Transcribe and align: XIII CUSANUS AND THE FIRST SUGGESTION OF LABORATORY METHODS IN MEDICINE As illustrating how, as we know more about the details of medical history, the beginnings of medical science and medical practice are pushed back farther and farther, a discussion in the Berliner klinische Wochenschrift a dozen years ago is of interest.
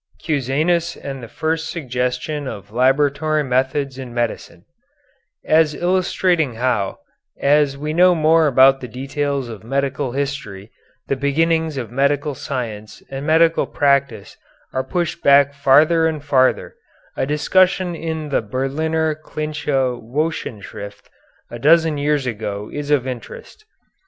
XIII 0.19 0.25
CUSANUS 0.37 0.95
AND 0.95 1.21
THE 1.21 1.27
FIRST 1.27 1.69
SUGGESTION 1.69 2.47
OF 2.47 2.71
LABORATORY 2.71 3.43
METHODS 3.43 3.99
IN 3.99 4.11
MEDICINE 4.15 4.65
As 5.45 5.75
illustrating 5.75 6.55
how, 6.55 6.97
as 7.39 7.77
we 7.77 7.93
know 7.93 8.15
more 8.15 8.47
about 8.47 8.81
the 8.81 8.87
details 8.87 9.47
of 9.47 9.63
medical 9.63 10.13
history, 10.13 10.71
the 11.07 11.15
beginnings 11.15 11.77
of 11.77 11.91
medical 11.91 12.33
science 12.33 13.03
and 13.11 13.27
medical 13.27 13.67
practice 13.67 14.37
are 14.73 14.83
pushed 14.83 15.21
back 15.21 15.53
farther 15.53 16.07
and 16.07 16.23
farther, 16.25 16.73
a 17.15 17.27
discussion 17.27 17.93
in 17.93 18.29
the 18.29 18.41
Berliner 18.41 19.13
klinische 19.13 19.99
Wochenschrift 20.01 21.11
a 21.51 21.59
dozen 21.59 21.99
years 21.99 22.25
ago 22.25 22.71
is 22.73 22.89
of 22.89 23.05
interest. 23.05 23.65